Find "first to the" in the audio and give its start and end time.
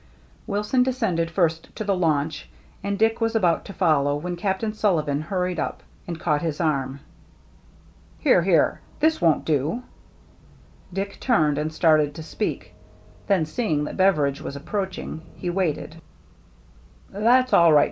1.29-1.95